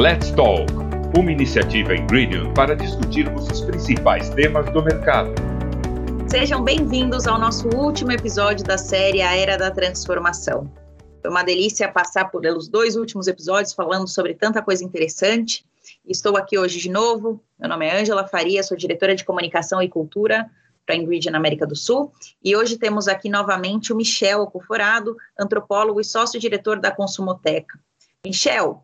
Let's 0.00 0.30
Talk, 0.30 0.72
uma 1.14 1.30
iniciativa 1.30 1.94
Ingredient 1.94 2.54
para 2.54 2.74
discutirmos 2.74 3.46
os 3.50 3.60
principais 3.60 4.30
temas 4.30 4.72
do 4.72 4.82
mercado. 4.82 5.30
Sejam 6.26 6.64
bem-vindos 6.64 7.26
ao 7.26 7.38
nosso 7.38 7.68
último 7.76 8.10
episódio 8.10 8.64
da 8.64 8.78
série 8.78 9.20
A 9.20 9.36
Era 9.36 9.58
da 9.58 9.70
Transformação. 9.70 10.72
Foi 11.20 11.30
uma 11.30 11.42
delícia 11.42 11.86
passar 11.92 12.30
pelos 12.30 12.66
dois 12.66 12.96
últimos 12.96 13.26
episódios 13.26 13.74
falando 13.74 14.08
sobre 14.08 14.32
tanta 14.32 14.62
coisa 14.62 14.82
interessante. 14.82 15.66
Estou 16.08 16.38
aqui 16.38 16.58
hoje 16.58 16.78
de 16.78 16.88
novo. 16.88 17.44
Meu 17.58 17.68
nome 17.68 17.86
é 17.86 18.00
Ângela 18.00 18.26
Faria, 18.26 18.62
sou 18.62 18.78
diretora 18.78 19.14
de 19.14 19.22
comunicação 19.22 19.82
e 19.82 19.88
cultura 19.90 20.50
para 20.86 20.94
a 20.94 20.98
Ingredient 20.98 21.34
América 21.34 21.66
do 21.66 21.76
Sul. 21.76 22.10
E 22.42 22.56
hoje 22.56 22.78
temos 22.78 23.06
aqui 23.06 23.28
novamente 23.28 23.92
o 23.92 23.96
Michel 23.96 24.40
Alcoforado, 24.40 25.14
antropólogo 25.38 26.00
e 26.00 26.04
sócio-diretor 26.06 26.80
da 26.80 26.90
Consumoteca. 26.90 27.78
Michel, 28.24 28.82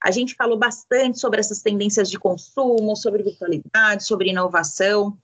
a 0.00 0.10
gente 0.10 0.34
falou 0.34 0.56
bastante 0.56 1.18
sobre 1.18 1.40
essas 1.40 1.60
tendências 1.60 2.08
de 2.08 2.18
consumo, 2.18 2.96
sobre 2.96 3.22
virtualidade, 3.22 4.04
sobre 4.04 4.30
inovação. 4.30 5.16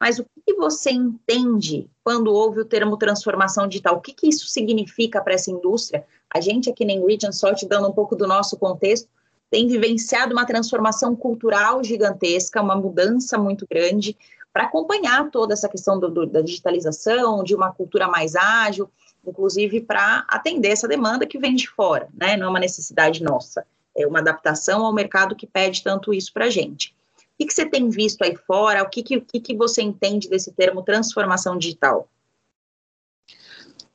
Mas 0.00 0.18
o 0.18 0.26
que 0.44 0.54
você 0.54 0.90
entende 0.90 1.88
quando 2.02 2.32
ouve 2.32 2.60
o 2.60 2.64
termo 2.64 2.96
transformação 2.96 3.66
digital? 3.66 3.96
O 3.96 4.00
que, 4.00 4.12
que 4.12 4.28
isso 4.28 4.46
significa 4.46 5.20
para 5.20 5.34
essa 5.34 5.50
indústria? 5.50 6.04
A 6.32 6.40
gente 6.40 6.70
aqui 6.70 6.84
na 6.84 6.92
Ingredient, 6.92 7.32
só 7.32 7.54
te 7.54 7.66
dando 7.66 7.88
um 7.88 7.92
pouco 7.92 8.16
do 8.16 8.26
nosso 8.26 8.56
contexto, 8.56 9.08
tem 9.50 9.68
vivenciado 9.68 10.32
uma 10.32 10.46
transformação 10.46 11.14
cultural 11.14 11.82
gigantesca, 11.84 12.60
uma 12.60 12.74
mudança 12.74 13.38
muito 13.38 13.66
grande 13.70 14.16
para 14.52 14.64
acompanhar 14.64 15.30
toda 15.30 15.52
essa 15.52 15.68
questão 15.68 16.00
do, 16.00 16.10
do, 16.10 16.26
da 16.26 16.40
digitalização, 16.40 17.44
de 17.44 17.54
uma 17.54 17.72
cultura 17.72 18.08
mais 18.08 18.34
ágil, 18.34 18.90
inclusive 19.24 19.82
para 19.82 20.24
atender 20.28 20.70
essa 20.70 20.88
demanda 20.88 21.26
que 21.26 21.38
vem 21.38 21.54
de 21.54 21.68
fora, 21.68 22.08
né? 22.14 22.36
Não 22.36 22.46
é 22.46 22.50
uma 22.50 22.60
necessidade 22.60 23.22
nossa 23.22 23.64
é 23.96 24.06
uma 24.06 24.18
adaptação 24.18 24.84
ao 24.84 24.92
mercado 24.92 25.34
que 25.34 25.46
pede 25.46 25.82
tanto 25.82 26.12
isso 26.12 26.32
para 26.32 26.46
a 26.46 26.50
gente. 26.50 26.94
O 27.18 27.38
que, 27.38 27.46
que, 27.46 27.54
você 27.54 27.66
tem 27.66 27.88
visto 27.88 28.22
aí 28.22 28.36
fora? 28.36 28.82
O 28.82 28.88
que, 28.88 29.02
que, 29.02 29.20
que 29.20 29.56
você 29.56 29.82
entende 29.82 30.28
desse 30.28 30.52
termo 30.52 30.82
transformação 30.82 31.58
digital? 31.58 32.08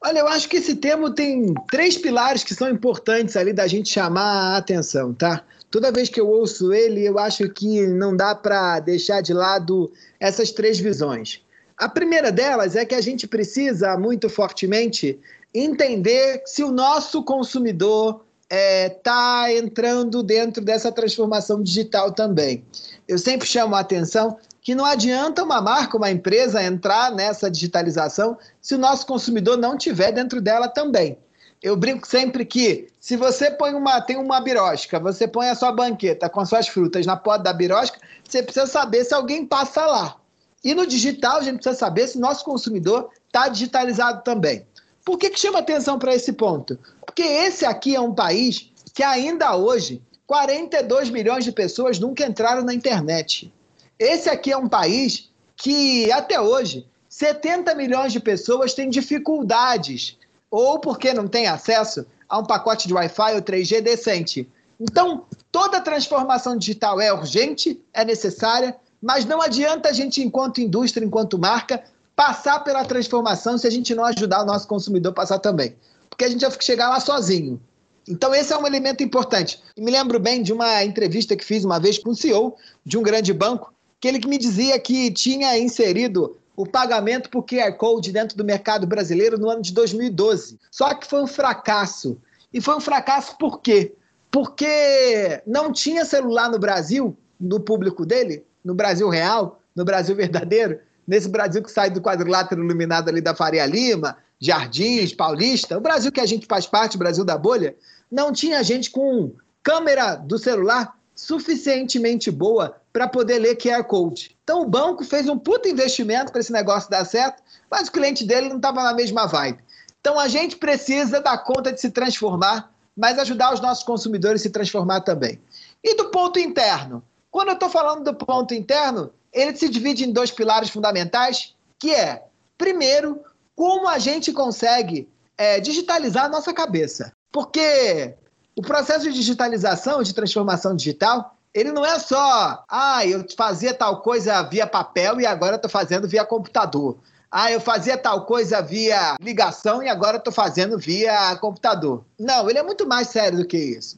Olha, 0.03 0.19
eu 0.19 0.27
acho 0.27 0.49
que 0.49 0.57
esse 0.57 0.75
termo 0.75 1.13
tem 1.13 1.53
três 1.69 1.95
pilares 1.95 2.43
que 2.43 2.55
são 2.55 2.67
importantes 2.69 3.37
ali 3.37 3.53
da 3.53 3.67
gente 3.67 3.89
chamar 3.89 4.53
a 4.53 4.57
atenção, 4.57 5.13
tá? 5.13 5.43
Toda 5.69 5.91
vez 5.91 6.09
que 6.09 6.19
eu 6.19 6.27
ouço 6.27 6.73
ele, 6.73 7.05
eu 7.05 7.19
acho 7.19 7.47
que 7.49 7.85
não 7.87 8.15
dá 8.15 8.33
para 8.33 8.79
deixar 8.79 9.21
de 9.21 9.33
lado 9.33 9.91
essas 10.19 10.51
três 10.51 10.79
visões. 10.79 11.41
A 11.77 11.87
primeira 11.87 12.31
delas 12.31 12.75
é 12.75 12.83
que 12.83 12.95
a 12.95 13.01
gente 13.01 13.27
precisa 13.27 13.97
muito 13.97 14.27
fortemente 14.27 15.19
entender 15.53 16.41
se 16.45 16.63
o 16.63 16.71
nosso 16.71 17.23
consumidor 17.23 18.23
está 18.51 18.57
é, 18.57 18.89
tá 18.89 19.53
entrando 19.53 20.21
dentro 20.21 20.61
dessa 20.61 20.91
transformação 20.91 21.63
digital 21.63 22.11
também. 22.11 22.65
Eu 23.07 23.17
sempre 23.17 23.47
chamo 23.47 23.75
a 23.75 23.79
atenção 23.79 24.37
que 24.61 24.75
não 24.75 24.83
adianta 24.85 25.41
uma 25.43 25.61
marca, 25.61 25.97
uma 25.97 26.11
empresa 26.11 26.61
entrar 26.61 27.11
nessa 27.11 27.49
digitalização 27.49 28.37
se 28.61 28.75
o 28.75 28.77
nosso 28.77 29.07
consumidor 29.07 29.57
não 29.57 29.77
tiver 29.77 30.11
dentro 30.11 30.41
dela 30.41 30.67
também. 30.67 31.17
Eu 31.63 31.77
brinco 31.77 32.05
sempre 32.05 32.43
que 32.43 32.87
se 32.99 33.15
você 33.15 33.49
põe 33.49 33.73
uma, 33.73 34.01
tem 34.01 34.17
uma 34.17 34.41
birosca, 34.41 34.99
você 34.99 35.27
põe 35.27 35.47
a 35.47 35.55
sua 35.55 35.71
banqueta 35.71 36.27
com 36.27 36.45
suas 36.45 36.67
frutas 36.67 37.05
na 37.05 37.15
porta 37.15 37.43
da 37.45 37.53
birosca, 37.53 37.99
você 38.27 38.43
precisa 38.43 38.67
saber 38.67 39.05
se 39.05 39.13
alguém 39.13 39.45
passa 39.45 39.85
lá. 39.85 40.17
E 40.63 40.75
no 40.75 40.85
digital, 40.85 41.37
a 41.37 41.43
gente 41.43 41.55
precisa 41.55 41.77
saber 41.77 42.07
se 42.07 42.17
o 42.17 42.21
nosso 42.21 42.43
consumidor 42.43 43.09
está 43.27 43.47
digitalizado 43.47 44.23
também. 44.23 44.65
Por 45.03 45.17
que, 45.17 45.29
que 45.29 45.39
chama 45.39 45.59
atenção 45.59 45.97
para 45.97 46.13
esse 46.13 46.33
ponto? 46.33 46.77
Porque 47.05 47.23
esse 47.23 47.65
aqui 47.65 47.95
é 47.95 48.01
um 48.01 48.13
país 48.13 48.71
que 48.93 49.03
ainda 49.03 49.55
hoje 49.55 50.01
42 50.27 51.09
milhões 51.09 51.43
de 51.43 51.51
pessoas 51.51 51.99
nunca 51.99 52.25
entraram 52.25 52.63
na 52.63 52.73
internet. 52.73 53.51
Esse 53.99 54.29
aqui 54.29 54.51
é 54.51 54.57
um 54.57 54.69
país 54.69 55.29
que 55.55 56.11
até 56.11 56.39
hoje 56.39 56.87
70 57.09 57.75
milhões 57.75 58.13
de 58.13 58.19
pessoas 58.19 58.73
têm 58.73 58.89
dificuldades 58.89 60.17
ou 60.49 60.79
porque 60.79 61.13
não 61.13 61.27
têm 61.27 61.47
acesso 61.47 62.05
a 62.27 62.39
um 62.39 62.45
pacote 62.45 62.87
de 62.87 62.93
Wi-Fi 62.93 63.35
ou 63.35 63.41
3G 63.41 63.81
decente. 63.81 64.49
Então, 64.79 65.25
toda 65.51 65.81
transformação 65.81 66.57
digital 66.57 66.99
é 66.99 67.13
urgente, 67.13 67.79
é 67.93 68.03
necessária, 68.05 68.75
mas 69.01 69.25
não 69.25 69.41
adianta 69.41 69.89
a 69.89 69.93
gente, 69.93 70.21
enquanto 70.21 70.61
indústria, 70.61 71.05
enquanto 71.05 71.37
marca, 71.37 71.83
passar 72.21 72.59
pela 72.59 72.85
transformação 72.85 73.57
se 73.57 73.65
a 73.65 73.69
gente 73.71 73.95
não 73.95 74.05
ajudar 74.05 74.43
o 74.43 74.45
nosso 74.45 74.67
consumidor 74.67 75.09
a 75.09 75.15
passar 75.15 75.39
também. 75.39 75.75
Porque 76.07 76.23
a 76.23 76.29
gente 76.29 76.41
vai 76.41 76.55
chegar 76.61 76.87
lá 76.87 76.99
sozinho. 76.99 77.59
Então, 78.07 78.35
esse 78.35 78.53
é 78.53 78.57
um 78.57 78.67
elemento 78.67 79.01
importante. 79.01 79.59
E 79.75 79.81
me 79.81 79.89
lembro 79.89 80.19
bem 80.19 80.43
de 80.43 80.53
uma 80.53 80.83
entrevista 80.83 81.35
que 81.35 81.43
fiz 81.43 81.65
uma 81.65 81.79
vez 81.79 81.97
com 81.97 82.11
o 82.11 82.15
CEO 82.15 82.55
de 82.85 82.95
um 82.95 83.01
grande 83.01 83.33
banco, 83.33 83.73
que 83.99 84.07
ele 84.07 84.19
me 84.27 84.37
dizia 84.37 84.79
que 84.79 85.09
tinha 85.09 85.57
inserido 85.57 86.37
o 86.55 86.63
pagamento 86.63 87.27
por 87.27 87.43
QR 87.43 87.75
Code 87.75 88.11
dentro 88.11 88.37
do 88.37 88.45
mercado 88.45 88.85
brasileiro 88.85 89.39
no 89.39 89.49
ano 89.49 89.63
de 89.63 89.73
2012. 89.73 90.59
Só 90.69 90.93
que 90.93 91.07
foi 91.07 91.23
um 91.23 91.27
fracasso. 91.27 92.21
E 92.53 92.61
foi 92.61 92.75
um 92.75 92.81
fracasso 92.81 93.35
por 93.39 93.61
quê? 93.61 93.95
Porque 94.29 95.41
não 95.47 95.73
tinha 95.73 96.05
celular 96.05 96.51
no 96.51 96.59
Brasil, 96.59 97.17
no 97.39 97.59
público 97.59 98.05
dele, 98.05 98.45
no 98.63 98.75
Brasil 98.75 99.09
real, 99.09 99.59
no 99.75 99.83
Brasil 99.83 100.15
verdadeiro, 100.15 100.79
nesse 101.11 101.27
Brasil 101.27 101.61
que 101.61 101.69
sai 101.69 101.89
do 101.89 101.99
quadrilátero 101.99 102.63
iluminado 102.63 103.09
ali 103.09 103.19
da 103.19 103.35
Faria 103.35 103.65
Lima, 103.65 104.15
Jardins, 104.39 105.13
Paulista, 105.13 105.77
o 105.77 105.81
Brasil 105.81 106.09
que 106.09 106.21
a 106.21 106.25
gente 106.25 106.45
faz 106.45 106.65
parte, 106.65 106.95
o 106.95 106.99
Brasil 106.99 107.25
da 107.25 107.37
bolha, 107.37 107.75
não 108.09 108.31
tinha 108.31 108.63
gente 108.63 108.89
com 108.89 109.33
câmera 109.61 110.15
do 110.15 110.37
celular 110.37 110.97
suficientemente 111.13 112.31
boa 112.31 112.77
para 112.93 113.09
poder 113.09 113.39
ler 113.39 113.57
QR 113.57 113.83
Code. 113.83 114.37
Então 114.41 114.61
o 114.61 114.65
banco 114.65 115.03
fez 115.03 115.27
um 115.27 115.37
puta 115.37 115.67
investimento 115.67 116.31
para 116.31 116.39
esse 116.39 116.53
negócio 116.53 116.89
dar 116.89 117.03
certo, 117.03 117.43
mas 117.69 117.89
o 117.89 117.91
cliente 117.91 118.23
dele 118.23 118.47
não 118.47 118.55
estava 118.55 118.81
na 118.81 118.93
mesma 118.93 119.25
vibe. 119.25 119.61
Então 119.99 120.17
a 120.17 120.29
gente 120.29 120.55
precisa 120.55 121.19
dar 121.19 121.39
conta 121.39 121.73
de 121.73 121.81
se 121.81 121.91
transformar, 121.91 122.71
mas 122.95 123.19
ajudar 123.19 123.53
os 123.53 123.59
nossos 123.59 123.83
consumidores 123.83 124.39
a 124.39 124.43
se 124.43 124.49
transformar 124.49 125.01
também. 125.01 125.41
E 125.83 125.93
do 125.93 126.05
ponto 126.05 126.39
interno? 126.39 127.03
Quando 127.29 127.49
eu 127.49 127.55
estou 127.55 127.69
falando 127.69 128.05
do 128.05 128.13
ponto 128.13 128.53
interno, 128.53 129.11
ele 129.33 129.55
se 129.55 129.69
divide 129.69 130.03
em 130.03 130.11
dois 130.11 130.31
pilares 130.31 130.69
fundamentais, 130.69 131.55
que 131.79 131.93
é, 131.93 132.23
primeiro, 132.57 133.21
como 133.55 133.87
a 133.87 133.97
gente 133.97 134.31
consegue 134.31 135.07
é, 135.37 135.59
digitalizar 135.59 136.25
a 136.25 136.29
nossa 136.29 136.53
cabeça. 136.53 137.11
Porque 137.31 138.13
o 138.55 138.61
processo 138.61 139.05
de 139.05 139.13
digitalização, 139.13 140.03
de 140.03 140.13
transformação 140.13 140.75
digital, 140.75 141.35
ele 141.53 141.71
não 141.71 141.85
é 141.85 141.99
só, 141.99 142.63
ah, 142.69 143.05
eu 143.05 143.25
fazia 143.35 143.73
tal 143.73 144.01
coisa 144.01 144.41
via 144.43 144.67
papel 144.67 145.19
e 145.19 145.25
agora 145.25 145.55
estou 145.55 145.69
fazendo 145.69 146.07
via 146.07 146.25
computador. 146.25 146.97
Ah, 147.29 147.51
eu 147.51 147.61
fazia 147.61 147.97
tal 147.97 148.25
coisa 148.25 148.61
via 148.61 149.15
ligação 149.21 149.81
e 149.81 149.87
agora 149.87 150.17
estou 150.17 150.33
fazendo 150.33 150.77
via 150.77 151.35
computador. 151.37 152.03
Não, 152.19 152.49
ele 152.49 152.59
é 152.59 152.63
muito 152.63 152.85
mais 152.85 153.07
sério 153.07 153.39
do 153.39 153.47
que 153.47 153.57
isso. 153.57 153.97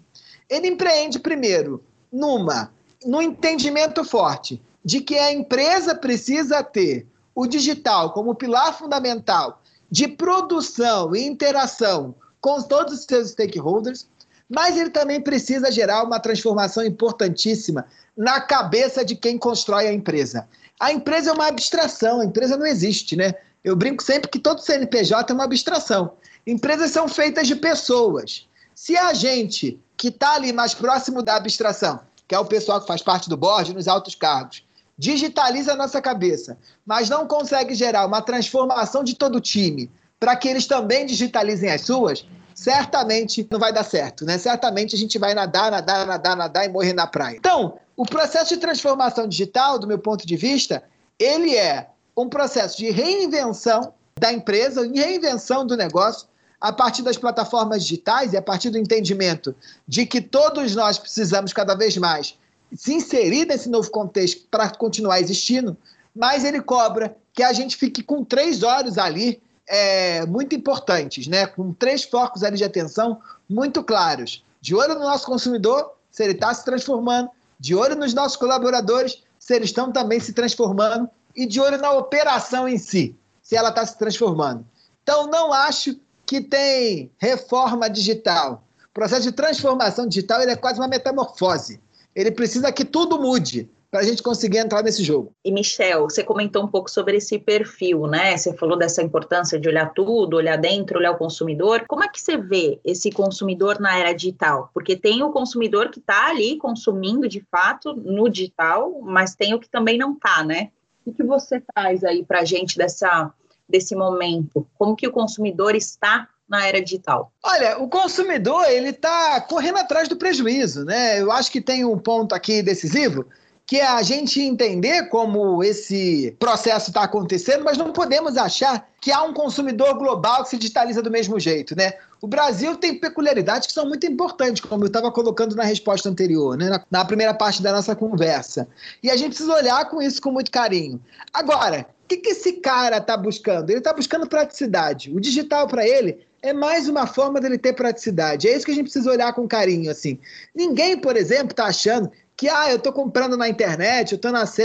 Ele 0.49 0.67
empreende 0.67 1.19
primeiro 1.19 1.83
numa, 2.11 2.71
no 3.03 3.21
entendimento 3.21 4.03
forte 4.03 4.61
de 4.83 5.01
que 5.01 5.17
a 5.17 5.31
empresa 5.31 5.95
precisa 5.95 6.63
ter 6.63 7.07
o 7.35 7.47
digital 7.47 8.11
como 8.11 8.35
pilar 8.35 8.77
fundamental 8.77 9.61
de 9.89 10.07
produção 10.07 11.15
e 11.15 11.25
interação 11.25 12.15
com 12.41 12.61
todos 12.61 12.99
os 12.99 13.05
seus 13.05 13.29
stakeholders, 13.29 14.07
mas 14.49 14.77
ele 14.77 14.89
também 14.89 15.21
precisa 15.21 15.71
gerar 15.71 16.03
uma 16.03 16.19
transformação 16.19 16.83
importantíssima 16.83 17.85
na 18.15 18.41
cabeça 18.41 19.03
de 19.03 19.15
quem 19.15 19.37
constrói 19.37 19.87
a 19.87 19.93
empresa. 19.93 20.47
A 20.79 20.91
empresa 20.91 21.29
é 21.29 21.33
uma 21.33 21.47
abstração, 21.47 22.19
a 22.19 22.25
empresa 22.25 22.57
não 22.57 22.65
existe, 22.65 23.15
né? 23.15 23.33
Eu 23.63 23.75
brinco 23.75 24.03
sempre 24.03 24.29
que 24.29 24.39
todo 24.39 24.61
CNPJ 24.61 25.31
é 25.31 25.33
uma 25.33 25.45
abstração. 25.45 26.13
Empresas 26.45 26.91
são 26.91 27.07
feitas 27.07 27.47
de 27.47 27.55
pessoas. 27.55 28.47
Se 28.75 28.97
a 28.97 29.13
gente 29.13 29.79
que 29.95 30.09
está 30.09 30.33
ali 30.33 30.51
mais 30.51 30.73
próximo 30.73 31.23
da 31.23 31.35
abstração, 31.35 32.01
que 32.27 32.35
é 32.35 32.39
o 32.39 32.45
pessoal 32.45 32.81
que 32.81 32.87
faz 32.87 33.01
parte 33.01 33.29
do 33.29 33.37
board, 33.37 33.73
nos 33.73 33.87
altos 33.87 34.15
cargos, 34.15 34.65
digitaliza 34.97 35.73
a 35.73 35.75
nossa 35.75 36.01
cabeça, 36.01 36.57
mas 36.85 37.09
não 37.09 37.27
consegue 37.27 37.73
gerar 37.73 38.05
uma 38.05 38.21
transformação 38.21 39.03
de 39.03 39.15
todo 39.15 39.37
o 39.37 39.41
time 39.41 39.89
para 40.19 40.35
que 40.35 40.47
eles 40.47 40.67
também 40.67 41.05
digitalizem 41.05 41.69
as 41.69 41.81
suas, 41.81 42.25
certamente 42.55 43.45
não 43.51 43.59
vai 43.59 43.73
dar 43.73 43.83
certo, 43.83 44.23
né? 44.25 44.37
Certamente 44.37 44.95
a 44.95 44.97
gente 44.97 45.17
vai 45.17 45.33
nadar, 45.33 45.71
nadar, 45.71 46.05
nadar, 46.05 46.35
nadar 46.35 46.65
e 46.65 46.69
morrer 46.69 46.93
na 46.93 47.07
praia. 47.07 47.35
Então, 47.35 47.77
o 47.97 48.05
processo 48.05 48.53
de 48.53 48.59
transformação 48.59 49.27
digital, 49.27 49.77
do 49.77 49.87
meu 49.87 49.99
ponto 49.99 50.25
de 50.25 50.35
vista, 50.35 50.83
ele 51.19 51.55
é 51.55 51.87
um 52.15 52.29
processo 52.29 52.77
de 52.77 52.89
reinvenção 52.89 53.93
da 54.19 54.31
empresa, 54.31 54.87
de 54.87 54.99
reinvenção 54.99 55.65
do 55.65 55.75
negócio, 55.75 56.27
a 56.61 56.71
partir 56.71 57.01
das 57.01 57.17
plataformas 57.17 57.83
digitais 57.83 58.31
e 58.31 58.37
a 58.37 58.41
partir 58.41 58.69
do 58.69 58.77
entendimento 58.77 59.53
de 59.85 60.05
que 60.05 60.21
todos 60.21 60.73
nós 60.75 60.97
precisamos 60.97 61.51
cada 61.51 61.75
vez 61.75 61.97
mais 61.97 62.37
se 62.75 62.93
inserir 62.93 63.45
nesse 63.45 63.69
novo 63.69 63.89
contexto 63.89 64.45
para 64.49 64.69
continuar 64.69 65.19
existindo, 65.19 65.77
mas 66.15 66.43
ele 66.43 66.61
cobra 66.61 67.15
que 67.33 67.43
a 67.43 67.53
gente 67.53 67.75
fique 67.75 68.03
com 68.03 68.23
três 68.23 68.63
olhos 68.63 68.97
ali 68.97 69.41
é, 69.67 70.25
muito 70.25 70.55
importantes, 70.55 71.27
né? 71.27 71.47
com 71.47 71.73
três 71.73 72.03
focos 72.03 72.43
ali 72.43 72.57
de 72.57 72.63
atenção 72.63 73.19
muito 73.49 73.83
claros. 73.83 74.43
De 74.61 74.75
olho 74.75 74.93
no 74.95 75.01
nosso 75.01 75.25
consumidor, 75.25 75.93
se 76.11 76.23
ele 76.23 76.33
está 76.33 76.53
se 76.53 76.63
transformando, 76.63 77.29
de 77.59 77.75
olho 77.75 77.95
nos 77.95 78.13
nossos 78.13 78.37
colaboradores, 78.37 79.23
se 79.39 79.55
eles 79.55 79.69
estão 79.69 79.91
também 79.91 80.19
se 80.19 80.33
transformando, 80.33 81.09
e 81.35 81.45
de 81.45 81.59
olho 81.59 81.77
na 81.77 81.91
operação 81.91 82.67
em 82.67 82.77
si, 82.77 83.15
se 83.41 83.55
ela 83.55 83.69
está 83.69 83.85
se 83.85 83.97
transformando. 83.97 84.65
Então, 85.01 85.27
não 85.27 85.51
acho 85.51 85.97
que 86.25 86.39
tem 86.41 87.11
reforma 87.17 87.89
digital. 87.89 88.63
O 88.85 88.93
processo 88.93 89.23
de 89.23 89.31
transformação 89.31 90.07
digital 90.07 90.41
é 90.41 90.55
quase 90.55 90.79
uma 90.79 90.87
metamorfose. 90.87 91.81
Ele 92.15 92.31
precisa 92.31 92.71
que 92.71 92.85
tudo 92.85 93.19
mude 93.19 93.69
para 93.93 93.99
a 93.99 94.03
gente 94.03 94.23
conseguir 94.23 94.57
entrar 94.57 94.81
nesse 94.81 95.03
jogo. 95.03 95.31
E 95.45 95.51
Michel, 95.51 96.09
você 96.09 96.23
comentou 96.23 96.63
um 96.63 96.67
pouco 96.67 96.89
sobre 96.89 97.17
esse 97.17 97.37
perfil, 97.37 98.07
né? 98.07 98.35
Você 98.35 98.51
falou 98.53 98.75
dessa 98.75 99.03
importância 99.03 99.59
de 99.59 99.69
olhar 99.69 99.93
tudo, 99.93 100.35
olhar 100.35 100.57
dentro, 100.57 100.97
olhar 100.97 101.11
o 101.11 101.17
consumidor. 101.17 101.85
Como 101.87 102.03
é 102.03 102.07
que 102.07 102.19
você 102.19 102.35
vê 102.35 102.79
esse 102.83 103.11
consumidor 103.11 103.79
na 103.79 103.95
era 103.95 104.11
digital? 104.11 104.71
Porque 104.73 104.95
tem 104.95 105.21
o 105.21 105.29
consumidor 105.29 105.89
que 105.89 105.99
está 105.99 106.29
ali 106.29 106.57
consumindo 106.57 107.29
de 107.29 107.45
fato 107.51 107.93
no 107.93 108.27
digital, 108.29 108.99
mas 109.03 109.35
tem 109.35 109.53
o 109.53 109.59
que 109.59 109.69
também 109.69 109.95
não 109.95 110.13
está, 110.13 110.43
né? 110.43 110.71
O 111.05 111.13
que 111.13 111.21
você 111.21 111.61
traz 111.61 112.03
aí 112.03 112.25
para 112.25 112.39
a 112.39 112.45
gente 112.45 112.75
dessa, 112.75 113.31
desse 113.69 113.95
momento? 113.95 114.67
Como 114.75 114.95
que 114.95 115.07
o 115.07 115.11
consumidor 115.11 115.75
está 115.75 116.27
na 116.47 116.67
era 116.67 116.81
digital? 116.81 117.31
Olha, 117.43 117.79
o 117.79 117.87
consumidor 117.87 118.65
ele 118.69 118.89
está 118.89 119.41
correndo 119.41 119.77
atrás 119.77 120.07
do 120.07 120.15
prejuízo, 120.15 120.83
né? 120.85 121.19
Eu 121.19 121.31
acho 121.31 121.51
que 121.51 121.61
tem 121.61 121.85
um 121.85 121.97
ponto 121.97 122.33
aqui 122.35 122.61
decisivo 122.61 123.25
que 123.65 123.77
é 123.77 123.87
a 123.87 124.01
gente 124.01 124.41
entender 124.41 125.07
como 125.09 125.63
esse 125.63 126.35
processo 126.37 126.89
está 126.89 127.03
acontecendo, 127.03 127.63
mas 127.63 127.77
não 127.77 127.93
podemos 127.93 128.35
achar 128.35 128.87
que 128.99 129.11
há 129.11 129.23
um 129.23 129.33
consumidor 129.33 129.97
global 129.97 130.43
que 130.43 130.49
se 130.49 130.57
digitaliza 130.57 131.01
do 131.01 131.09
mesmo 131.09 131.39
jeito, 131.39 131.75
né? 131.75 131.93
O 132.21 132.27
Brasil 132.27 132.75
tem 132.75 132.99
peculiaridades 132.99 133.67
que 133.67 133.73
são 133.73 133.87
muito 133.87 134.05
importantes, 134.05 134.61
como 134.63 134.83
eu 134.83 134.87
estava 134.87 135.11
colocando 135.11 135.55
na 135.55 135.63
resposta 135.63 136.09
anterior, 136.09 136.57
né? 136.57 136.69
na, 136.69 136.83
na 136.89 137.05
primeira 137.05 137.33
parte 137.33 137.61
da 137.61 137.71
nossa 137.71 137.95
conversa. 137.95 138.67
E 139.01 139.09
a 139.09 139.15
gente 139.15 139.29
precisa 139.29 139.53
olhar 139.53 139.89
com 139.89 140.01
isso 140.01 140.21
com 140.21 140.31
muito 140.31 140.51
carinho. 140.51 141.01
Agora, 141.33 141.85
o 142.03 142.07
que, 142.07 142.17
que 142.17 142.29
esse 142.29 142.53
cara 142.53 142.97
está 142.97 143.17
buscando? 143.17 143.69
Ele 143.69 143.79
está 143.79 143.93
buscando 143.93 144.27
praticidade. 144.27 145.11
O 145.13 145.19
digital 145.19 145.67
para 145.67 145.87
ele 145.87 146.25
é 146.43 146.51
mais 146.51 146.89
uma 146.89 147.07
forma 147.07 147.39
dele 147.39 147.57
ter 147.57 147.71
praticidade. 147.73 148.49
É 148.49 148.55
isso 148.55 148.65
que 148.65 148.71
a 148.71 148.75
gente 148.75 148.83
precisa 148.83 149.09
olhar 149.09 149.31
com 149.33 149.47
carinho, 149.47 149.89
assim. 149.89 150.19
Ninguém, 150.53 150.97
por 150.99 151.15
exemplo, 151.15 151.51
está 151.51 151.65
achando 151.65 152.11
que 152.35 152.49
ah, 152.49 152.69
eu 152.69 152.75
estou 152.75 152.91
comprando 152.91 153.37
na 153.37 153.47
internet, 153.47 154.11
eu 154.11 154.17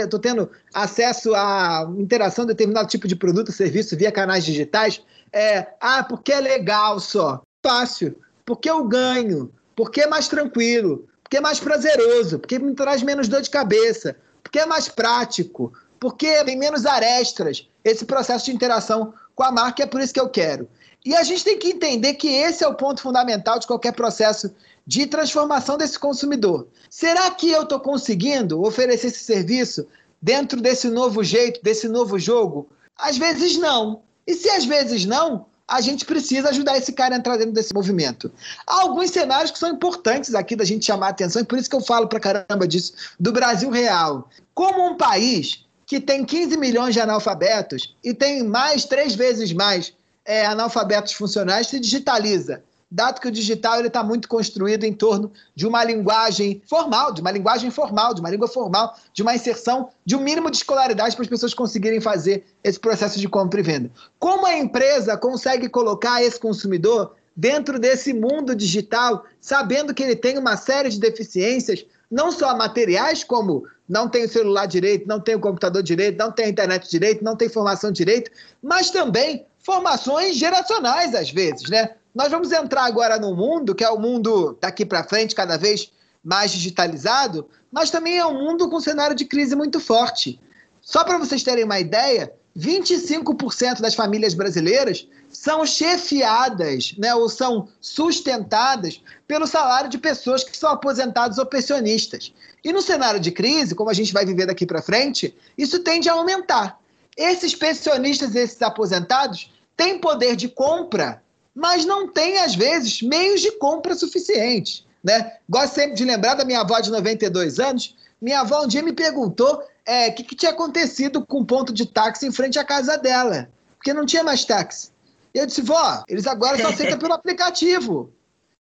estou 0.04 0.18
tendo 0.18 0.50
acesso 0.74 1.34
à 1.36 1.88
interação 1.96 2.44
de 2.44 2.52
determinado 2.52 2.88
tipo 2.88 3.06
de 3.06 3.14
produto, 3.14 3.52
serviço 3.52 3.96
via 3.96 4.10
canais 4.10 4.44
digitais. 4.44 5.00
É, 5.32 5.68
ah, 5.80 6.02
porque 6.02 6.32
é 6.32 6.40
legal 6.40 6.98
só. 6.98 7.42
Fácil. 7.64 8.16
Porque 8.44 8.68
eu 8.68 8.82
ganho. 8.82 9.52
Porque 9.76 10.00
é 10.00 10.06
mais 10.08 10.26
tranquilo. 10.26 11.06
Porque 11.22 11.36
é 11.36 11.40
mais 11.40 11.60
prazeroso. 11.60 12.40
Porque 12.40 12.58
me 12.58 12.74
traz 12.74 13.04
menos 13.04 13.28
dor 13.28 13.40
de 13.40 13.50
cabeça. 13.50 14.16
Porque 14.42 14.58
é 14.58 14.66
mais 14.66 14.88
prático. 14.88 15.72
Porque 16.00 16.42
tem 16.44 16.58
menos 16.58 16.86
arestas 16.86 17.68
esse 17.84 18.04
processo 18.04 18.46
de 18.46 18.52
interação 18.52 19.14
com 19.36 19.44
a 19.44 19.52
marca. 19.52 19.84
É 19.84 19.86
por 19.86 20.00
isso 20.00 20.12
que 20.12 20.20
eu 20.20 20.28
quero. 20.28 20.68
E 21.04 21.14
a 21.14 21.22
gente 21.22 21.44
tem 21.44 21.58
que 21.58 21.70
entender 21.70 22.14
que 22.14 22.28
esse 22.28 22.64
é 22.64 22.68
o 22.68 22.74
ponto 22.74 23.00
fundamental 23.00 23.58
de 23.58 23.66
qualquer 23.66 23.92
processo 23.92 24.54
de 24.86 25.06
transformação 25.06 25.76
desse 25.76 25.98
consumidor. 25.98 26.66
Será 26.90 27.30
que 27.30 27.50
eu 27.50 27.62
estou 27.62 27.78
conseguindo 27.78 28.62
oferecer 28.62 29.08
esse 29.08 29.24
serviço 29.24 29.86
dentro 30.20 30.60
desse 30.60 30.88
novo 30.88 31.22
jeito, 31.22 31.62
desse 31.62 31.88
novo 31.88 32.18
jogo? 32.18 32.68
Às 32.96 33.16
vezes 33.16 33.56
não. 33.58 34.02
E 34.26 34.34
se 34.34 34.48
às 34.50 34.64
vezes 34.64 35.04
não, 35.04 35.46
a 35.68 35.82
gente 35.82 36.06
precisa 36.06 36.48
ajudar 36.48 36.78
esse 36.78 36.92
cara 36.92 37.14
a 37.14 37.18
entrar 37.18 37.36
dentro 37.36 37.52
desse 37.52 37.74
movimento. 37.74 38.32
Há 38.66 38.80
alguns 38.80 39.10
cenários 39.10 39.50
que 39.50 39.58
são 39.58 39.68
importantes 39.68 40.34
aqui 40.34 40.56
da 40.56 40.64
gente 40.64 40.86
chamar 40.86 41.08
a 41.08 41.10
atenção, 41.10 41.42
e 41.42 41.44
por 41.44 41.58
isso 41.58 41.68
que 41.68 41.76
eu 41.76 41.82
falo 41.82 42.08
pra 42.08 42.18
caramba 42.18 42.66
disso, 42.66 42.94
do 43.20 43.30
Brasil 43.30 43.68
real. 43.70 44.28
Como 44.54 44.86
um 44.86 44.96
país 44.96 45.66
que 45.86 46.00
tem 46.00 46.24
15 46.24 46.56
milhões 46.56 46.94
de 46.94 47.00
analfabetos 47.00 47.94
e 48.02 48.14
tem 48.14 48.42
mais, 48.42 48.86
três 48.86 49.14
vezes 49.14 49.52
mais 49.52 49.92
é, 50.28 50.44
analfabetos 50.44 51.14
funcionais, 51.14 51.68
se 51.68 51.80
digitaliza 51.80 52.62
dado 52.90 53.20
que 53.20 53.28
o 53.28 53.30
digital 53.30 53.84
está 53.84 54.02
muito 54.02 54.28
construído 54.28 54.84
em 54.84 54.92
torno 54.92 55.30
de 55.54 55.66
uma 55.66 55.84
linguagem 55.84 56.62
formal, 56.66 57.12
de 57.12 57.20
uma 57.20 57.30
linguagem 57.30 57.70
formal, 57.70 58.14
de 58.14 58.20
uma 58.20 58.30
língua 58.30 58.48
formal, 58.48 58.94
de 59.12 59.22
uma 59.22 59.34
inserção 59.34 59.90
de 60.06 60.16
um 60.16 60.20
mínimo 60.20 60.50
de 60.50 60.56
escolaridade 60.56 61.14
para 61.14 61.22
as 61.22 61.28
pessoas 61.28 61.52
conseguirem 61.52 62.00
fazer 62.00 62.46
esse 62.64 62.80
processo 62.80 63.20
de 63.20 63.28
compra 63.28 63.60
e 63.60 63.62
venda. 63.62 63.90
Como 64.18 64.46
a 64.46 64.56
empresa 64.56 65.18
consegue 65.18 65.68
colocar 65.68 66.22
esse 66.22 66.40
consumidor 66.40 67.14
dentro 67.36 67.78
desse 67.78 68.14
mundo 68.14 68.56
digital, 68.56 69.24
sabendo 69.40 69.92
que 69.92 70.02
ele 70.02 70.16
tem 70.16 70.38
uma 70.38 70.56
série 70.56 70.88
de 70.88 70.98
deficiências, 70.98 71.84
não 72.10 72.32
só 72.32 72.56
materiais, 72.56 73.22
como 73.22 73.64
não 73.86 74.08
tem 74.08 74.24
o 74.24 74.28
celular 74.28 74.66
direito, 74.66 75.06
não 75.06 75.20
tem 75.20 75.34
o 75.34 75.40
computador 75.40 75.82
direito, 75.82 76.18
não 76.18 76.32
tem 76.32 76.46
a 76.46 76.48
internet 76.48 76.90
direito, 76.90 77.22
não 77.22 77.36
tem 77.36 77.48
formação 77.50 77.92
direito, 77.92 78.30
mas 78.62 78.90
também 78.90 79.46
formações 79.68 80.34
geracionais, 80.36 81.14
às 81.14 81.30
vezes, 81.30 81.68
né? 81.68 81.90
Nós 82.14 82.30
vamos 82.30 82.50
entrar 82.52 82.84
agora 82.84 83.18
num 83.18 83.36
mundo 83.36 83.74
que 83.74 83.84
é 83.84 83.90
o 83.90 83.98
mundo 83.98 84.56
daqui 84.58 84.86
para 84.86 85.04
frente, 85.04 85.34
cada 85.34 85.58
vez 85.58 85.92
mais 86.24 86.50
digitalizado, 86.50 87.46
mas 87.70 87.90
também 87.90 88.16
é 88.16 88.24
um 88.24 88.32
mundo 88.32 88.70
com 88.70 88.80
cenário 88.80 89.14
de 89.14 89.26
crise 89.26 89.54
muito 89.54 89.78
forte. 89.78 90.40
Só 90.80 91.04
para 91.04 91.18
vocês 91.18 91.42
terem 91.42 91.64
uma 91.64 91.78
ideia, 91.78 92.32
25% 92.56 93.82
das 93.82 93.94
famílias 93.94 94.32
brasileiras 94.32 95.06
são 95.28 95.66
chefiadas, 95.66 96.94
né, 96.96 97.14
ou 97.14 97.28
são 97.28 97.68
sustentadas 97.78 99.02
pelo 99.26 99.46
salário 99.46 99.90
de 99.90 99.98
pessoas 99.98 100.42
que 100.42 100.56
são 100.56 100.70
aposentados 100.70 101.36
ou 101.36 101.44
pensionistas. 101.44 102.32
E 102.64 102.72
no 102.72 102.80
cenário 102.80 103.20
de 103.20 103.30
crise, 103.30 103.74
como 103.74 103.90
a 103.90 103.94
gente 103.94 104.14
vai 104.14 104.24
viver 104.24 104.46
daqui 104.46 104.64
para 104.64 104.80
frente, 104.80 105.36
isso 105.58 105.80
tende 105.80 106.08
a 106.08 106.14
aumentar. 106.14 106.80
Esses 107.14 107.54
pensionistas 107.54 108.34
esses 108.34 108.62
aposentados 108.62 109.50
têm 109.78 109.98
poder 109.98 110.36
de 110.36 110.48
compra 110.48 111.22
mas 111.58 111.84
não 111.84 112.06
tem, 112.06 112.38
às 112.38 112.54
vezes, 112.54 113.02
meios 113.02 113.40
de 113.40 113.50
compra 113.58 113.92
suficientes. 113.96 114.86
Né? 115.02 115.38
Gosto 115.50 115.74
sempre 115.74 115.96
de 115.96 116.04
lembrar 116.04 116.34
da 116.34 116.44
minha 116.44 116.60
avó 116.60 116.78
de 116.78 116.88
92 116.88 117.58
anos. 117.58 117.96
Minha 118.22 118.42
avó 118.42 118.62
um 118.62 118.68
dia 118.68 118.80
me 118.80 118.92
perguntou 118.92 119.56
o 119.56 119.62
é, 119.84 120.08
que, 120.12 120.22
que 120.22 120.36
tinha 120.36 120.52
acontecido 120.52 121.26
com 121.26 121.40
o 121.40 121.44
ponto 121.44 121.72
de 121.72 121.84
táxi 121.84 122.26
em 122.28 122.30
frente 122.30 122.60
à 122.60 122.64
casa 122.64 122.96
dela, 122.96 123.50
porque 123.74 123.92
não 123.92 124.06
tinha 124.06 124.22
mais 124.22 124.44
táxi. 124.44 124.92
Eu 125.34 125.46
disse, 125.46 125.60
vó, 125.60 126.04
eles 126.06 126.28
agora 126.28 126.56
só 126.62 126.68
aceitam 126.68 126.96
pelo 127.00 127.14
aplicativo. 127.14 128.12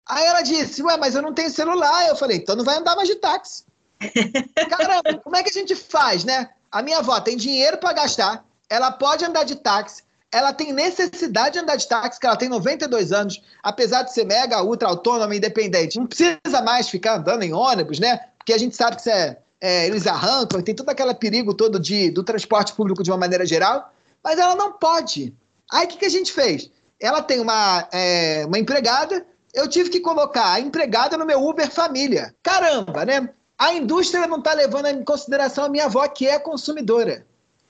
Aí 0.04 0.24
ela 0.26 0.42
disse, 0.42 0.82
ué, 0.82 0.96
mas 0.96 1.14
eu 1.14 1.22
não 1.22 1.32
tenho 1.32 1.50
celular. 1.50 2.08
Eu 2.08 2.16
falei, 2.16 2.38
então 2.38 2.56
não 2.56 2.64
vai 2.64 2.78
andar 2.78 2.96
mais 2.96 3.06
de 3.06 3.14
táxi. 3.14 3.62
Caramba, 4.68 5.20
como 5.22 5.36
é 5.36 5.44
que 5.44 5.50
a 5.50 5.52
gente 5.52 5.76
faz, 5.76 6.24
né? 6.24 6.50
A 6.68 6.82
minha 6.82 6.98
avó 6.98 7.20
tem 7.20 7.36
dinheiro 7.36 7.78
para 7.78 7.92
gastar, 7.92 8.44
ela 8.68 8.90
pode 8.90 9.24
andar 9.24 9.44
de 9.44 9.54
táxi, 9.54 10.02
ela 10.32 10.52
tem 10.52 10.72
necessidade 10.72 11.54
de 11.54 11.58
andar 11.60 11.76
de 11.76 11.88
táxi, 11.88 12.20
que 12.20 12.26
ela 12.26 12.36
tem 12.36 12.48
92 12.48 13.12
anos, 13.12 13.42
apesar 13.62 14.02
de 14.02 14.12
ser 14.12 14.24
mega, 14.24 14.62
ultra 14.62 14.88
autônoma, 14.88 15.34
independente. 15.34 15.98
Não 15.98 16.06
precisa 16.06 16.62
mais 16.62 16.88
ficar 16.88 17.18
andando 17.18 17.42
em 17.42 17.52
ônibus, 17.52 17.98
né? 17.98 18.20
Porque 18.36 18.52
a 18.52 18.58
gente 18.58 18.76
sabe 18.76 19.02
que 19.02 19.08
é, 19.08 19.38
é, 19.60 19.86
eles 19.86 20.06
arrancam, 20.06 20.60
tem 20.60 20.74
todo 20.74 20.88
aquele 20.90 21.14
perigo 21.14 21.54
todo 21.54 21.80
de, 21.80 22.10
do 22.10 22.22
transporte 22.22 22.74
público 22.74 23.02
de 23.02 23.10
uma 23.10 23.16
maneira 23.16 23.46
geral, 23.46 23.90
mas 24.22 24.38
ela 24.38 24.54
não 24.54 24.72
pode. 24.72 25.34
Aí 25.72 25.86
o 25.86 25.88
que, 25.88 25.98
que 25.98 26.06
a 26.06 26.10
gente 26.10 26.32
fez? 26.32 26.70
Ela 27.00 27.22
tem 27.22 27.40
uma, 27.40 27.88
é, 27.92 28.44
uma 28.46 28.58
empregada, 28.58 29.24
eu 29.54 29.66
tive 29.66 29.88
que 29.88 30.00
colocar 30.00 30.52
a 30.52 30.60
empregada 30.60 31.16
no 31.16 31.24
meu 31.24 31.42
Uber 31.42 31.70
Família. 31.70 32.34
Caramba, 32.42 33.04
né? 33.04 33.30
A 33.58 33.72
indústria 33.72 34.26
não 34.26 34.38
está 34.38 34.52
levando 34.52 34.86
em 34.86 35.02
consideração 35.02 35.64
a 35.64 35.68
minha 35.68 35.86
avó, 35.86 36.06
que 36.06 36.28
é 36.28 36.38
consumidora. 36.38 37.26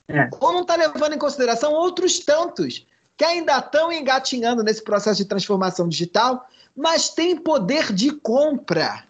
É. 0.09 0.27
Ou 0.39 0.51
não 0.51 0.61
está 0.61 0.75
levando 0.75 1.13
em 1.13 1.19
consideração 1.19 1.71
outros 1.71 2.19
tantos 2.19 2.85
que 3.15 3.23
ainda 3.23 3.57
estão 3.57 3.91
engatinhando 3.91 4.63
nesse 4.63 4.83
processo 4.83 5.17
de 5.17 5.25
transformação 5.25 5.87
digital, 5.87 6.47
mas 6.75 7.09
têm 7.09 7.37
poder 7.37 7.93
de 7.93 8.11
compra 8.11 9.03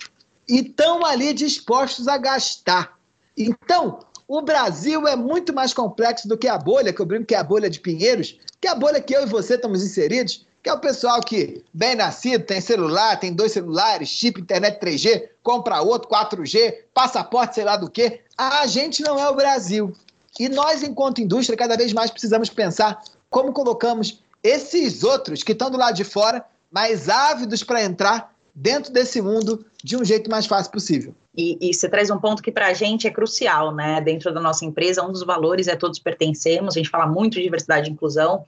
e 0.47 0.59
estão 0.59 1.05
ali 1.05 1.31
dispostos 1.31 2.07
a 2.07 2.17
gastar. 2.17 2.97
Então, 3.37 3.99
o 4.27 4.41
Brasil 4.41 5.07
é 5.07 5.15
muito 5.15 5.53
mais 5.53 5.73
complexo 5.73 6.27
do 6.27 6.37
que 6.37 6.47
a 6.47 6.57
bolha, 6.57 6.91
que 6.91 6.99
eu 6.99 7.05
brinco 7.05 7.25
que 7.25 7.35
é 7.35 7.37
a 7.37 7.43
bolha 7.43 7.69
de 7.69 7.79
Pinheiros, 7.79 8.37
que 8.59 8.67
é 8.67 8.71
a 8.71 8.75
bolha 8.75 8.99
que 8.99 9.15
eu 9.15 9.23
e 9.23 9.27
você 9.27 9.55
estamos 9.55 9.83
inseridos, 9.83 10.45
que 10.61 10.69
é 10.69 10.73
o 10.73 10.79
pessoal 10.79 11.21
que, 11.21 11.63
bem 11.73 11.95
nascido, 11.95 12.43
tem 12.43 12.59
celular, 12.59 13.17
tem 13.17 13.33
dois 13.33 13.53
celulares, 13.53 14.09
chip, 14.09 14.41
internet 14.41 14.79
3G, 14.79 15.29
compra 15.41 15.81
outro, 15.81 16.09
4G, 16.09 16.79
passaporte, 16.93 17.55
sei 17.55 17.63
lá 17.63 17.77
do 17.77 17.89
que. 17.89 18.21
A 18.37 18.67
gente 18.67 19.01
não 19.01 19.17
é 19.17 19.29
o 19.29 19.35
Brasil. 19.35 19.95
E 20.39 20.48
nós, 20.48 20.81
enquanto 20.81 21.19
indústria, 21.19 21.58
cada 21.58 21.75
vez 21.75 21.91
mais 21.91 22.10
precisamos 22.10 22.50
pensar 22.50 23.03
como 23.29 23.51
colocamos 23.51 24.24
esses 24.41 25.03
outros 25.03 25.43
que 25.43 25.51
estão 25.51 25.69
do 25.69 25.77
lado 25.77 25.96
de 25.96 26.05
fora, 26.05 26.46
mais 26.72 27.10
ávidos 27.10 27.62
para 27.62 27.84
entrar 27.84 28.34
dentro 28.55 28.91
desse 28.91 29.22
mundo 29.22 29.65
de 29.84 29.98
um 29.98 30.03
jeito 30.03 30.29
mais 30.29 30.46
fácil 30.46 30.72
possível. 30.72 31.13
E, 31.36 31.58
e 31.62 31.74
você 31.74 31.89
traz 31.89 32.10
um 32.10 32.17
ponto 32.17 32.41
que 32.41 32.51
para 32.51 32.67
a 32.67 32.74
gente 32.74 33.08
é 33.08 33.12
crucial, 33.12 33.74
né? 33.74 34.01
Dentro 34.01 34.34
da 34.34 34.39
nossa 34.39 34.65
empresa, 34.65 35.05
um 35.05 35.12
dos 35.12 35.24
valores 35.24 35.67
é 35.67 35.75
todos 35.75 36.00
pertencemos, 36.00 36.75
a 36.75 36.79
gente 36.79 36.89
fala 36.89 37.05
muito 37.05 37.34
de 37.36 37.43
diversidade 37.43 37.89
e 37.89 37.93
inclusão, 37.93 38.46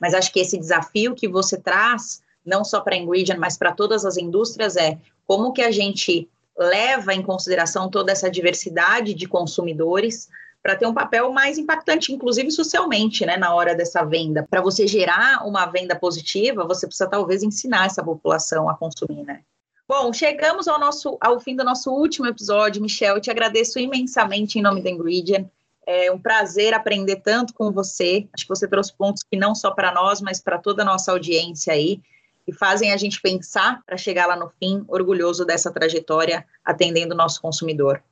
mas 0.00 0.14
acho 0.14 0.32
que 0.32 0.40
esse 0.40 0.58
desafio 0.58 1.14
que 1.14 1.28
você 1.28 1.56
traz, 1.56 2.22
não 2.44 2.64
só 2.64 2.80
para 2.80 2.94
a 2.94 2.98
Ingredient, 2.98 3.38
mas 3.38 3.56
para 3.56 3.72
todas 3.72 4.04
as 4.04 4.16
indústrias, 4.16 4.76
é 4.76 4.98
como 5.26 5.52
que 5.52 5.62
a 5.62 5.70
gente 5.70 6.28
leva 6.58 7.14
em 7.14 7.22
consideração 7.22 7.88
toda 7.88 8.12
essa 8.12 8.30
diversidade 8.30 9.14
de 9.14 9.26
consumidores 9.26 10.28
para 10.62 10.76
ter 10.76 10.86
um 10.86 10.94
papel 10.94 11.32
mais 11.32 11.58
impactante, 11.58 12.12
inclusive 12.12 12.50
socialmente, 12.50 13.26
né, 13.26 13.36
na 13.36 13.52
hora 13.52 13.74
dessa 13.74 14.04
venda. 14.04 14.46
Para 14.48 14.60
você 14.60 14.86
gerar 14.86 15.44
uma 15.46 15.66
venda 15.66 15.96
positiva, 15.96 16.64
você 16.64 16.86
precisa 16.86 17.08
talvez 17.08 17.42
ensinar 17.42 17.86
essa 17.86 18.02
população 18.02 18.68
a 18.68 18.76
consumir, 18.76 19.24
né? 19.24 19.40
Bom, 19.88 20.12
chegamos 20.12 20.68
ao, 20.68 20.78
nosso, 20.78 21.18
ao 21.20 21.40
fim 21.40 21.56
do 21.56 21.64
nosso 21.64 21.90
último 21.90 22.26
episódio. 22.26 22.80
Michel, 22.80 23.16
eu 23.16 23.20
te 23.20 23.30
agradeço 23.30 23.78
imensamente 23.78 24.58
em 24.58 24.62
nome 24.62 24.80
da 24.80 24.88
Ingredient. 24.88 25.46
É 25.84 26.10
um 26.12 26.18
prazer 26.18 26.72
aprender 26.72 27.16
tanto 27.16 27.52
com 27.52 27.72
você. 27.72 28.28
Acho 28.32 28.44
que 28.44 28.48
você 28.48 28.68
trouxe 28.68 28.92
pontos 28.94 29.24
que 29.24 29.36
não 29.36 29.54
só 29.54 29.72
para 29.72 29.92
nós, 29.92 30.20
mas 30.20 30.40
para 30.40 30.58
toda 30.58 30.82
a 30.82 30.86
nossa 30.86 31.10
audiência 31.10 31.72
aí, 31.72 32.00
e 32.46 32.52
fazem 32.52 32.92
a 32.92 32.96
gente 32.96 33.20
pensar 33.20 33.82
para 33.84 33.96
chegar 33.96 34.26
lá 34.26 34.36
no 34.36 34.50
fim, 34.60 34.84
orgulhoso 34.88 35.44
dessa 35.44 35.70
trajetória 35.72 36.46
atendendo 36.64 37.14
o 37.14 37.16
nosso 37.16 37.40
consumidor. 37.42 38.02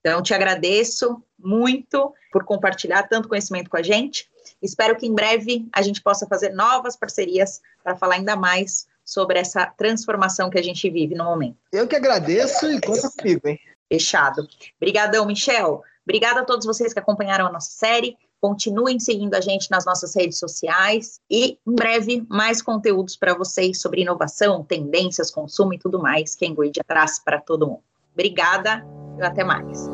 Então, 0.00 0.22
te 0.22 0.32
agradeço 0.32 1.22
muito 1.38 2.12
por 2.32 2.44
compartilhar 2.44 3.04
tanto 3.04 3.28
conhecimento 3.28 3.70
com 3.70 3.76
a 3.76 3.82
gente. 3.82 4.28
Espero 4.62 4.96
que 4.96 5.06
em 5.06 5.14
breve 5.14 5.68
a 5.72 5.82
gente 5.82 6.02
possa 6.02 6.26
fazer 6.26 6.50
novas 6.50 6.96
parcerias 6.96 7.60
para 7.82 7.96
falar 7.96 8.16
ainda 8.16 8.36
mais 8.36 8.86
sobre 9.04 9.38
essa 9.38 9.66
transformação 9.66 10.50
que 10.50 10.58
a 10.58 10.62
gente 10.62 10.88
vive 10.90 11.14
no 11.14 11.24
momento. 11.24 11.56
Eu 11.72 11.88
que 11.88 11.96
agradeço 11.96 12.70
e 12.70 12.80
conta 12.80 13.10
comigo, 13.10 13.48
hein? 13.48 13.58
Fechado. 13.90 14.46
Obrigadão, 14.76 15.24
Michel. 15.24 15.82
Obrigada 16.04 16.40
a 16.40 16.44
todos 16.44 16.66
vocês 16.66 16.92
que 16.92 16.98
acompanharam 16.98 17.46
a 17.46 17.52
nossa 17.52 17.70
série. 17.70 18.16
Continuem 18.40 19.00
seguindo 19.00 19.34
a 19.34 19.40
gente 19.40 19.70
nas 19.70 19.84
nossas 19.84 20.14
redes 20.14 20.38
sociais 20.38 21.20
e 21.28 21.58
em 21.66 21.74
breve 21.74 22.24
mais 22.28 22.62
conteúdos 22.62 23.16
para 23.16 23.34
vocês 23.34 23.80
sobre 23.80 24.02
inovação, 24.02 24.62
tendências, 24.62 25.30
consumo 25.30 25.74
e 25.74 25.78
tudo 25.78 25.98
mais 25.98 26.34
que 26.34 26.44
a 26.44 26.48
Ingrid 26.48 26.78
traz 26.86 27.18
para 27.18 27.40
todo 27.40 27.66
mundo. 27.66 27.82
Obrigada 28.12 28.84
até 29.26 29.44
mais. 29.44 29.90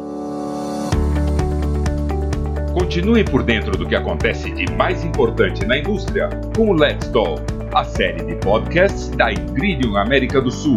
Continue 2.72 3.24
por 3.24 3.42
dentro 3.42 3.76
do 3.76 3.86
que 3.86 3.94
acontece 3.94 4.50
de 4.50 4.70
mais 4.72 5.04
importante 5.04 5.64
na 5.64 5.78
indústria 5.78 6.28
com 6.56 6.70
o 6.70 6.72
Let's 6.72 7.08
Talk, 7.08 7.40
a 7.72 7.84
série 7.84 8.24
de 8.24 8.34
podcasts 8.36 9.08
da 9.10 9.32
Ingridium 9.32 9.96
América 9.96 10.40
do 10.40 10.50
Sul. 10.50 10.74